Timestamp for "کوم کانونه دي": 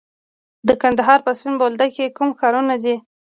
2.17-2.95